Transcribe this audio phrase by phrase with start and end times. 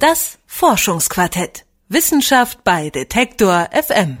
[0.00, 1.64] Das Forschungsquartett.
[1.88, 4.16] Wissenschaft bei Detektor FM.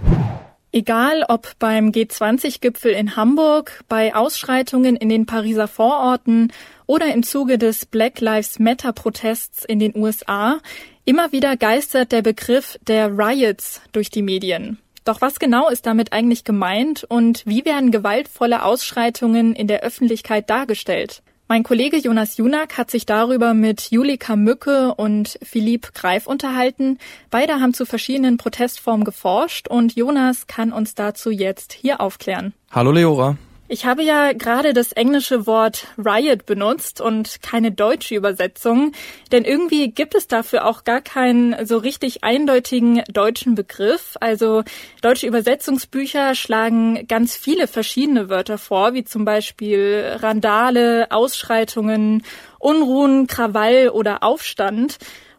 [0.72, 6.52] Egal ob beim G20-Gipfel in Hamburg, bei Ausschreitungen in den Pariser Vororten
[6.86, 10.58] oder im Zuge des Black Lives Matter-Protests in den USA,
[11.04, 14.80] immer wieder geistert der Begriff der Riots durch die Medien.
[15.04, 20.50] Doch was genau ist damit eigentlich gemeint und wie werden gewaltvolle Ausschreitungen in der Öffentlichkeit
[20.50, 21.22] dargestellt?
[21.50, 26.98] Mein Kollege Jonas Junak hat sich darüber mit Julika Mücke und Philipp Greif unterhalten.
[27.30, 32.52] Beide haben zu verschiedenen Protestformen geforscht und Jonas kann uns dazu jetzt hier aufklären.
[32.70, 33.38] Hallo Leora.
[33.70, 38.92] Ich habe ja gerade das englische Wort Riot benutzt und keine deutsche Übersetzung,
[39.30, 44.16] denn irgendwie gibt es dafür auch gar keinen so richtig eindeutigen deutschen Begriff.
[44.20, 44.64] Also
[45.02, 52.22] deutsche Übersetzungsbücher schlagen ganz viele verschiedene Wörter vor, wie zum Beispiel Randale, Ausschreitungen,
[52.58, 54.96] Unruhen, Krawall oder Aufstand.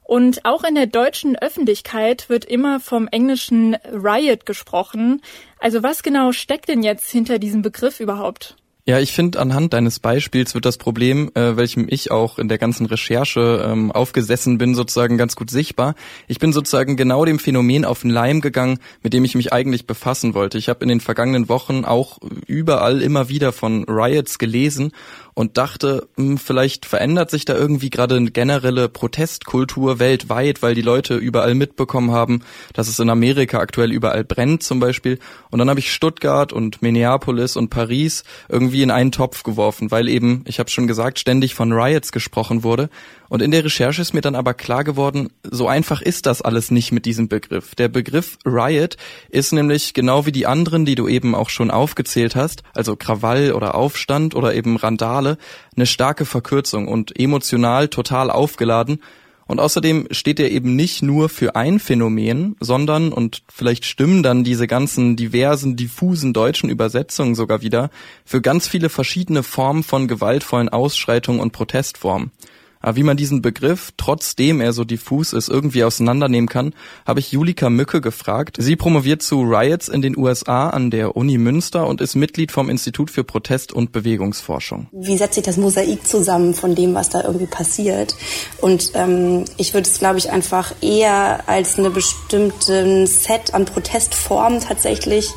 [0.09, 5.21] Und auch in der deutschen Öffentlichkeit wird immer vom englischen Riot gesprochen.
[5.59, 8.55] Also was genau steckt denn jetzt hinter diesem Begriff überhaupt?
[8.89, 12.57] Ja, ich finde, anhand deines Beispiels wird das Problem, äh, welchem ich auch in der
[12.57, 15.93] ganzen Recherche ähm, aufgesessen bin, sozusagen ganz gut sichtbar.
[16.27, 19.85] Ich bin sozusagen genau dem Phänomen auf den Leim gegangen, mit dem ich mich eigentlich
[19.85, 20.57] befassen wollte.
[20.57, 24.91] Ich habe in den vergangenen Wochen auch überall immer wieder von Riots gelesen
[25.39, 30.75] und dachte, mh, hm, vielleicht verändert sich da irgendwie gerade eine generelle Protestkultur weltweit, weil
[30.75, 32.41] die Leute überall mitbekommen haben,
[32.73, 35.17] dass es in Amerika aktuell überall brennt zum Beispiel.
[35.49, 40.09] Und dann habe ich Stuttgart und Minneapolis und Paris irgendwie in einen Topf geworfen, weil
[40.09, 42.89] eben, ich habe schon gesagt, ständig von Riots gesprochen wurde.
[43.29, 46.71] Und in der Recherche ist mir dann aber klar geworden, so einfach ist das alles
[46.71, 47.75] nicht mit diesem Begriff.
[47.75, 48.97] Der Begriff Riot
[49.29, 53.53] ist nämlich genau wie die anderen, die du eben auch schon aufgezählt hast, also Krawall
[53.53, 55.37] oder Aufstand oder eben Randale,
[55.75, 58.99] eine starke Verkürzung und emotional total aufgeladen.
[59.45, 64.43] Und außerdem steht er eben nicht nur für ein Phänomen, sondern, und vielleicht stimmen dann
[64.43, 67.89] diese ganzen diversen, diffusen deutschen Übersetzungen sogar wieder,
[68.25, 72.31] für ganz viele verschiedene Formen von gewaltvollen Ausschreitungen und Protestformen.
[72.81, 76.73] Aber wie man diesen Begriff, trotzdem er so diffus ist, irgendwie auseinandernehmen kann,
[77.05, 78.55] habe ich Julika Mücke gefragt.
[78.57, 82.69] Sie promoviert zu Riots in den USA an der Uni Münster und ist Mitglied vom
[82.69, 84.87] Institut für Protest- und Bewegungsforschung.
[84.93, 88.15] Wie setzt sich das Mosaik zusammen von dem, was da irgendwie passiert?
[88.61, 94.61] Und ähm, ich würde es, glaube ich, einfach eher als eine bestimmte Set an Protestformen
[94.61, 95.29] tatsächlich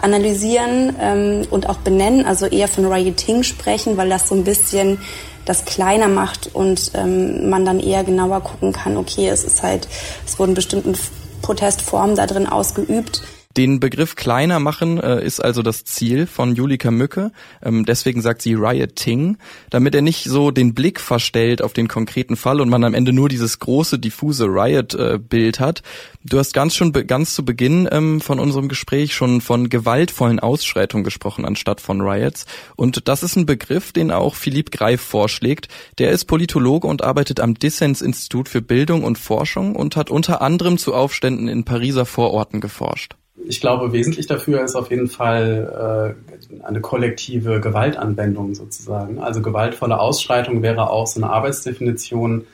[0.00, 4.98] analysieren ähm, und auch benennen, also eher von Rioting sprechen, weil das so ein bisschen
[5.46, 9.88] das kleiner macht und ähm, man dann eher genauer gucken kann, okay, es ist halt,
[10.26, 10.92] es wurden bestimmte
[11.40, 13.22] Protestformen da drin ausgeübt.
[13.56, 17.32] Den Begriff kleiner machen äh, ist also das Ziel von Julika Mücke.
[17.62, 19.38] Ähm, deswegen sagt sie Rioting,
[19.70, 23.14] damit er nicht so den Blick verstellt auf den konkreten Fall und man am Ende
[23.14, 25.82] nur dieses große, diffuse Riot-Bild äh, hat.
[26.22, 31.04] Du hast ganz schon ganz zu Beginn ähm, von unserem Gespräch schon von gewaltvollen Ausschreitungen
[31.04, 32.44] gesprochen anstatt von Riots.
[32.76, 35.68] Und das ist ein Begriff, den auch Philipp Greif vorschlägt.
[35.96, 40.76] Der ist Politologe und arbeitet am Dissens-Institut für Bildung und Forschung und hat unter anderem
[40.76, 46.14] zu Aufständen in Pariser Vororten geforscht ich glaube, wesentlich dafür ist auf jeden Fall
[46.52, 49.18] äh, eine kollektive Gewaltanwendung sozusagen.
[49.18, 52.46] Also gewaltvolle Ausschreitung wäre auch so eine Arbeitsdefinition,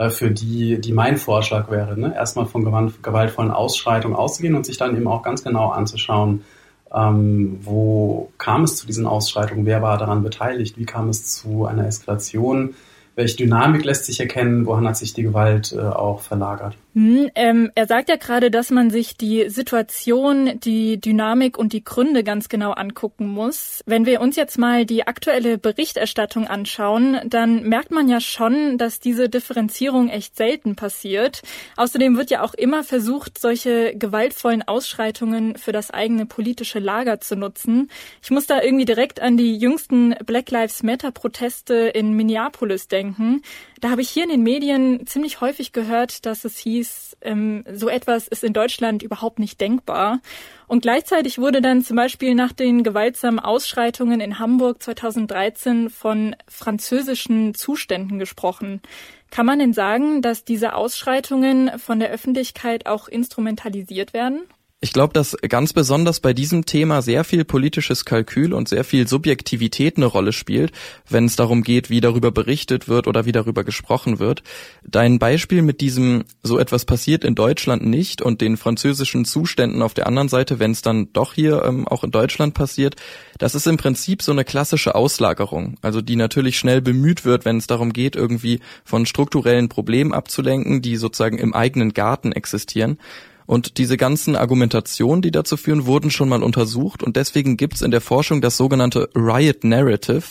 [0.00, 1.98] äh, für die, die mein Vorschlag wäre.
[1.98, 2.14] Ne?
[2.14, 2.64] Erstmal von
[3.02, 6.42] gewaltvollen Ausschreitungen auszugehen und sich dann eben auch ganz genau anzuschauen,
[6.94, 11.66] ähm, wo kam es zu diesen Ausschreitungen, wer war daran beteiligt, wie kam es zu
[11.66, 12.74] einer Eskalation,
[13.14, 16.76] welche Dynamik lässt sich erkennen, wohin hat sich die Gewalt äh, auch verlagert.
[16.92, 21.84] Hm, ähm, er sagt ja gerade, dass man sich die Situation, die Dynamik und die
[21.84, 23.80] Gründe ganz genau angucken muss.
[23.86, 28.98] Wenn wir uns jetzt mal die aktuelle Berichterstattung anschauen, dann merkt man ja schon, dass
[28.98, 31.42] diese Differenzierung echt selten passiert.
[31.76, 37.36] Außerdem wird ja auch immer versucht, solche gewaltvollen Ausschreitungen für das eigene politische Lager zu
[37.36, 37.88] nutzen.
[38.20, 43.42] Ich muss da irgendwie direkt an die jüngsten Black Lives Matter Proteste in Minneapolis denken.
[43.80, 46.79] Da habe ich hier in den Medien ziemlich häufig gehört, dass es hieß,
[47.22, 50.20] ähm, so etwas ist in Deutschland überhaupt nicht denkbar.
[50.66, 57.54] Und gleichzeitig wurde dann zum Beispiel nach den gewaltsamen Ausschreitungen in Hamburg 2013 von französischen
[57.54, 58.80] Zuständen gesprochen.
[59.30, 64.42] Kann man denn sagen, dass diese Ausschreitungen von der Öffentlichkeit auch instrumentalisiert werden?
[64.82, 69.06] Ich glaube, dass ganz besonders bei diesem Thema sehr viel politisches Kalkül und sehr viel
[69.06, 70.72] Subjektivität eine Rolle spielt,
[71.06, 74.42] wenn es darum geht, wie darüber berichtet wird oder wie darüber gesprochen wird.
[74.82, 79.92] Dein Beispiel mit diesem so etwas passiert in Deutschland nicht und den französischen Zuständen auf
[79.92, 82.96] der anderen Seite, wenn es dann doch hier ähm, auch in Deutschland passiert,
[83.36, 87.58] das ist im Prinzip so eine klassische Auslagerung, also die natürlich schnell bemüht wird, wenn
[87.58, 92.96] es darum geht, irgendwie von strukturellen Problemen abzulenken, die sozusagen im eigenen Garten existieren.
[93.50, 97.90] Und diese ganzen Argumentationen, die dazu führen, wurden schon mal untersucht und deswegen gibt's in
[97.90, 100.22] der Forschung das sogenannte Riot Narrative.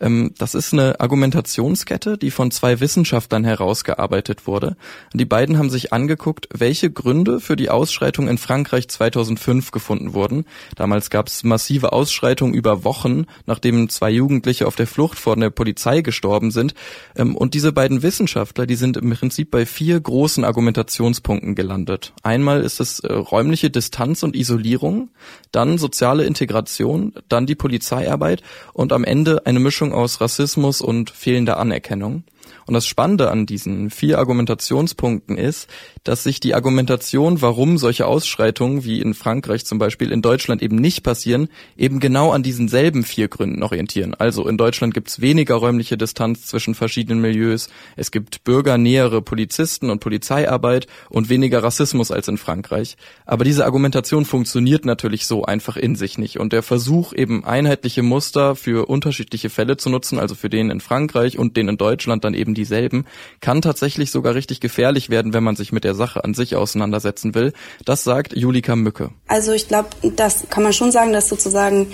[0.00, 4.76] Ähm, das ist eine Argumentationskette, die von zwei Wissenschaftlern herausgearbeitet wurde.
[5.12, 10.44] Die beiden haben sich angeguckt, welche Gründe für die Ausschreitung in Frankreich 2005 gefunden wurden.
[10.76, 15.50] Damals gab es massive Ausschreitungen über Wochen, nachdem zwei Jugendliche auf der Flucht vor der
[15.50, 16.74] Polizei gestorben sind.
[17.16, 22.12] Ähm, und diese beiden Wissenschaftler, die sind im Prinzip bei vier großen Argumentationspunkten gelandet.
[22.22, 25.10] Einmal ist es äh, räumliche Distanz und Isolierung,
[25.52, 28.42] dann soziale Integration, dann die Polizeiarbeit
[28.72, 32.24] und am Ende eine Mischung aus Rassismus und fehlender Anerkennung.
[32.66, 35.68] Und das Spannende an diesen vier Argumentationspunkten ist,
[36.02, 40.76] dass sich die Argumentation, warum solche Ausschreitungen wie in Frankreich zum Beispiel in Deutschland eben
[40.76, 44.14] nicht passieren, eben genau an diesen selben vier Gründen orientieren.
[44.14, 49.90] Also in Deutschland gibt es weniger räumliche Distanz zwischen verschiedenen Milieus, es gibt bürgernähere Polizisten
[49.90, 52.96] und Polizeiarbeit und weniger Rassismus als in Frankreich.
[53.26, 56.38] Aber diese Argumentation funktioniert natürlich so einfach in sich nicht.
[56.38, 60.80] Und der Versuch, eben einheitliche Muster für unterschiedliche Fälle zu nutzen, also für den in
[60.80, 63.06] Frankreich und den in Deutschland dann eben dieselben,
[63.40, 67.34] kann tatsächlich sogar richtig gefährlich werden, wenn man sich mit der Sache an sich auseinandersetzen
[67.34, 67.52] will.
[67.84, 69.10] Das sagt Julika Mücke.
[69.28, 71.88] Also ich glaube, das kann man schon sagen, dass sozusagen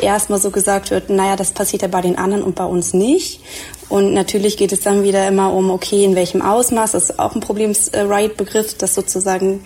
[0.00, 3.40] erstmal so gesagt wird, naja, das passiert ja bei den anderen und bei uns nicht.
[3.88, 7.34] Und natürlich geht es dann wieder immer um, okay, in welchem Ausmaß, das ist auch
[7.34, 9.64] ein Problems-Right-Begriff, dass sozusagen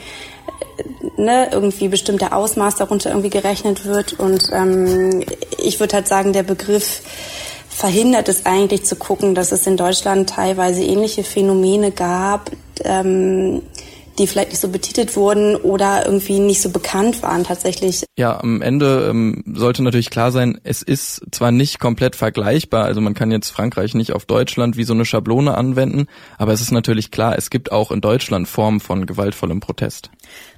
[0.78, 4.14] äh, ne, irgendwie bestimmter Ausmaß darunter irgendwie gerechnet wird.
[4.14, 5.22] Und ähm,
[5.58, 7.02] ich würde halt sagen, der Begriff
[7.74, 12.52] verhindert es eigentlich zu gucken, dass es in Deutschland teilweise ähnliche Phänomene gab,
[12.84, 13.62] ähm,
[14.16, 18.04] die vielleicht nicht so betitelt wurden oder irgendwie nicht so bekannt waren tatsächlich.
[18.16, 23.00] Ja, am Ende ähm, sollte natürlich klar sein, es ist zwar nicht komplett vergleichbar, also
[23.00, 26.06] man kann jetzt Frankreich nicht auf Deutschland wie so eine Schablone anwenden,
[26.38, 30.10] aber es ist natürlich klar, es gibt auch in Deutschland Formen von gewaltvollem Protest.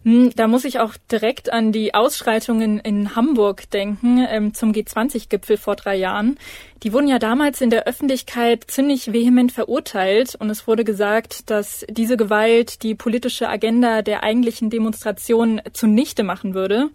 [0.07, 5.57] Hm, da muss ich auch direkt an die Ausschreitungen in Hamburg denken ähm, zum G20-Gipfel
[5.57, 6.39] vor drei Jahren.
[6.85, 11.85] Die wurden ja damals in der Öffentlichkeit ziemlich vehement verurteilt und es wurde gesagt, dass
[11.89, 16.91] diese Gewalt die politische Agenda der eigentlichen Demonstration zunichte machen würde.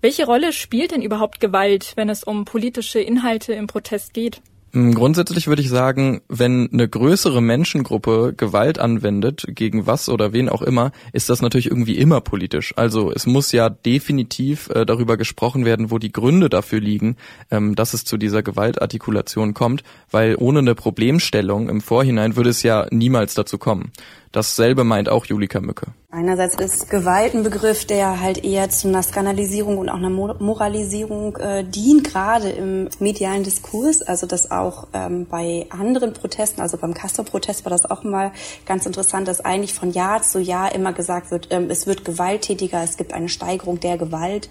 [0.00, 4.40] Welche Rolle spielt denn überhaupt Gewalt, wenn es um politische Inhalte im Protest geht?
[4.74, 10.48] Mm, grundsätzlich würde ich sagen, wenn eine größere Menschengruppe Gewalt anwendet, gegen was oder wen
[10.48, 12.74] auch immer, ist das natürlich irgendwie immer politisch.
[12.76, 17.16] Also es muss ja definitiv äh, darüber gesprochen werden, wo die Gründe dafür liegen,
[17.52, 22.64] ähm, dass es zu dieser Gewaltartikulation kommt, weil ohne eine Problemstellung im Vorhinein würde es
[22.64, 23.92] ja niemals dazu kommen.
[24.34, 25.86] Dasselbe meint auch Julika Mücke.
[26.10, 31.36] Einerseits ist Gewalt ein Begriff, der halt eher zu einer Skandalisierung und auch einer Moralisierung
[31.36, 34.02] äh, dient, gerade im medialen Diskurs.
[34.02, 38.32] Also das auch ähm, bei anderen Protesten, also beim Castor-Protest war das auch mal
[38.66, 42.82] ganz interessant, dass eigentlich von Jahr zu Jahr immer gesagt wird, ähm, es wird gewalttätiger,
[42.82, 44.48] es gibt eine Steigerung der Gewalt.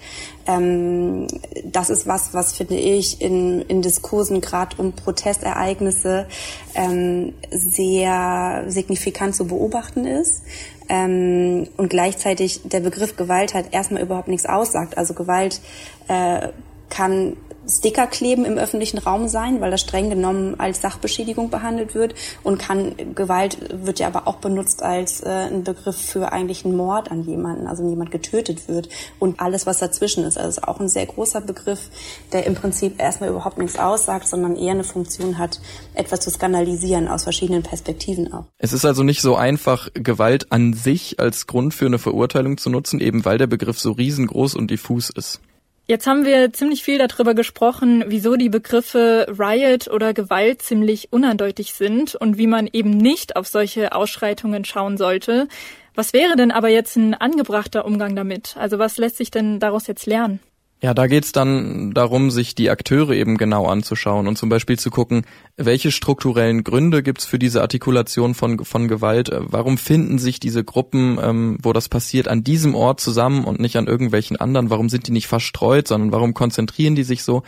[0.48, 1.28] Ähm,
[1.66, 6.26] das ist was, was finde ich in, in Diskursen gerade um Protestereignisse
[6.74, 9.73] ähm, sehr signifikant zu beobachten
[10.06, 10.44] ist.
[10.90, 14.98] Ähm, und gleichzeitig der Begriff Gewalt halt erstmal überhaupt nichts aussagt.
[14.98, 15.62] Also Gewalt
[16.08, 16.50] äh,
[16.90, 17.38] kann
[17.68, 22.60] Sticker kleben im öffentlichen Raum sein, weil das streng genommen als Sachbeschädigung behandelt wird und
[22.60, 27.12] kann Gewalt wird ja aber auch benutzt als äh, ein Begriff für eigentlich einen Mord
[27.12, 28.90] an jemanden, also wenn jemand getötet wird
[29.20, 30.38] und alles was dazwischen ist.
[30.38, 31.90] Also ist auch ein sehr großer Begriff,
[32.32, 35.60] der im Prinzip erstmal überhaupt nichts aussagt, sondern eher eine Funktion hat,
[35.94, 38.46] etwas zu skandalisieren aus verschiedenen Perspektiven auch.
[38.58, 42.70] Es ist also nicht so einfach, Gewalt an sich als Grund für eine Verurteilung zu
[42.70, 45.40] nutzen, eben weil der Begriff so riesengroß und diffus ist.
[45.86, 51.74] Jetzt haben wir ziemlich viel darüber gesprochen, wieso die Begriffe Riot oder Gewalt ziemlich uneindeutig
[51.74, 55.50] sind und wie man eben nicht auf solche Ausschreitungen schauen sollte.
[55.94, 58.56] Was wäre denn aber jetzt ein angebrachter Umgang damit?
[58.56, 60.40] Also was lässt sich denn daraus jetzt lernen?
[60.84, 64.90] Ja, da geht's dann darum, sich die Akteure eben genau anzuschauen und zum Beispiel zu
[64.90, 65.26] gucken,
[65.56, 69.32] welche strukturellen Gründe gibt's für diese Artikulation von, von Gewalt?
[69.34, 73.78] Warum finden sich diese Gruppen, ähm, wo das passiert, an diesem Ort zusammen und nicht
[73.78, 74.70] an irgendwelchen anderen?
[74.70, 77.44] Warum sind die nicht verstreut, sondern warum konzentrieren die sich so?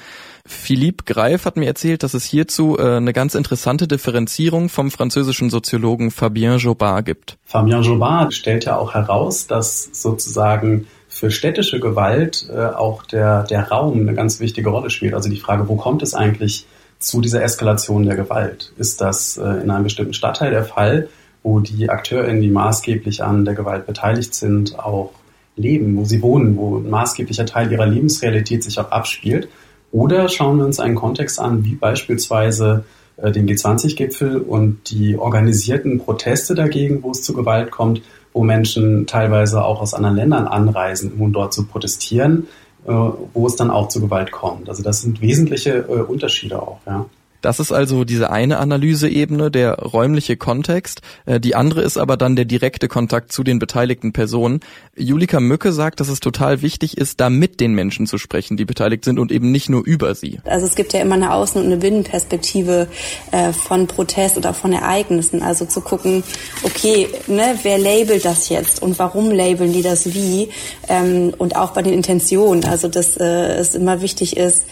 [0.46, 5.50] Philippe Greif hat mir erzählt, dass es hierzu äh, eine ganz interessante Differenzierung vom französischen
[5.50, 7.38] Soziologen Fabien Jobard gibt.
[7.44, 13.69] Fabien Jobard stellt ja auch heraus, dass sozusagen für städtische Gewalt äh, auch der, der
[13.69, 15.13] Raum eine ganz wichtige Rolle spielt.
[15.13, 16.65] Also die Frage, wo kommt es eigentlich
[17.00, 18.74] zu dieser Eskalation der Gewalt?
[18.77, 21.07] Ist das äh, in einem bestimmten Stadtteil der Fall,
[21.41, 25.12] wo die AkteurInnen, die maßgeblich an der Gewalt beteiligt sind, auch
[25.55, 29.48] leben, wo sie wohnen, wo ein maßgeblicher Teil ihrer Lebensrealität sich auch abspielt?
[29.93, 32.84] Oder schauen wir uns einen Kontext an, wie beispielsweise
[33.15, 38.01] äh, den G20-Gipfel und die organisierten Proteste dagegen, wo es zu Gewalt kommt,
[38.36, 42.48] wo Menschen teilweise auch aus anderen Ländern anreisen, um dort zu protestieren,
[42.86, 44.70] äh, wo es dann auch zu Gewalt kommt.
[44.70, 47.06] Also das sind wesentliche äh, Unterschiede auch, ja.
[47.46, 51.02] Das ist also diese eine Analyseebene, der räumliche Kontext.
[51.28, 54.62] Äh, die andere ist aber dann der direkte Kontakt zu den beteiligten Personen.
[54.98, 58.66] Julika Mücke sagt, dass es total wichtig ist, da mit den Menschen zu sprechen, die
[58.66, 60.40] beteiligt sind und eben nicht nur über sie.
[60.46, 62.88] Also es gibt ja immer eine Außen- und eine Binnenperspektive
[63.32, 65.44] äh, von Protest oder von Ereignissen.
[65.44, 66.24] Also zu gucken,
[66.64, 70.50] okay, ne, wer labelt das jetzt und warum labeln die das wie?
[70.88, 72.66] Ähm, und auch bei den Intentionen.
[72.66, 74.66] Also dass äh, es immer wichtig ist,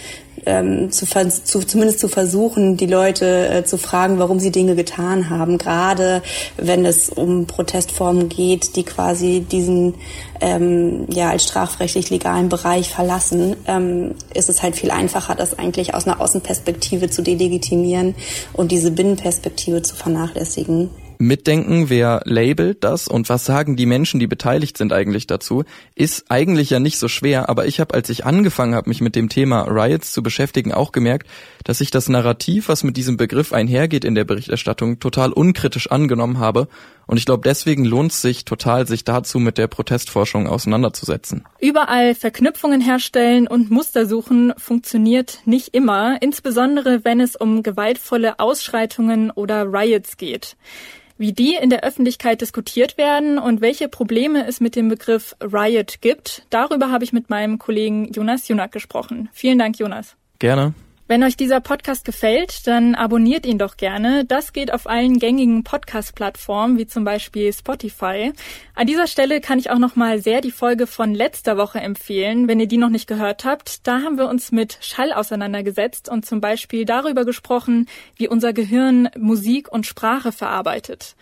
[0.45, 5.29] ähm, zu, zu, zumindest zu versuchen, die Leute äh, zu fragen, warum sie Dinge getan
[5.29, 5.57] haben.
[5.57, 6.21] Gerade
[6.57, 9.95] wenn es um Protestformen geht, die quasi diesen
[10.41, 15.93] ähm, ja als strafrechtlich legalen Bereich verlassen, ähm, ist es halt viel einfacher, das eigentlich
[15.93, 18.15] aus einer Außenperspektive zu delegitimieren
[18.53, 20.89] und diese Binnenperspektive zu vernachlässigen
[21.23, 25.63] mitdenken, wer labelt das und was sagen die Menschen, die beteiligt sind eigentlich dazu,
[25.95, 29.15] ist eigentlich ja nicht so schwer, aber ich habe, als ich angefangen habe, mich mit
[29.15, 31.27] dem Thema Riots zu beschäftigen, auch gemerkt,
[31.63, 36.39] dass ich das Narrativ, was mit diesem Begriff einhergeht in der Berichterstattung, total unkritisch angenommen
[36.39, 36.67] habe
[37.07, 41.45] und ich glaube, deswegen lohnt es sich total, sich dazu mit der Protestforschung auseinanderzusetzen.
[41.59, 49.31] Überall Verknüpfungen herstellen und Muster suchen funktioniert nicht immer, insbesondere wenn es um gewaltvolle Ausschreitungen
[49.31, 50.55] oder Riots geht
[51.17, 56.01] wie die in der Öffentlichkeit diskutiert werden und welche Probleme es mit dem Begriff Riot
[56.01, 56.45] gibt.
[56.49, 59.29] Darüber habe ich mit meinem Kollegen Jonas Junak gesprochen.
[59.31, 60.15] Vielen Dank, Jonas.
[60.39, 60.73] Gerne.
[61.05, 64.23] Wenn euch dieser Podcast gefällt, dann abonniert ihn doch gerne.
[64.23, 68.31] Das geht auf allen gängigen Podcast-Plattformen, wie zum Beispiel Spotify.
[68.73, 72.61] An dieser Stelle kann ich auch nochmal sehr die Folge von letzter Woche empfehlen, wenn
[72.61, 73.85] ihr die noch nicht gehört habt.
[73.85, 79.09] Da haben wir uns mit Schall auseinandergesetzt und zum Beispiel darüber gesprochen, wie unser Gehirn
[79.17, 81.15] Musik und Sprache verarbeitet.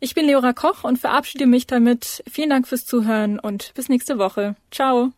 [0.00, 2.24] Ich bin Leora Koch und verabschiede mich damit.
[2.30, 4.56] Vielen Dank fürs Zuhören und bis nächste Woche.
[4.70, 5.12] Ciao.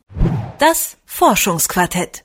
[0.58, 2.24] Das Forschungsquartett.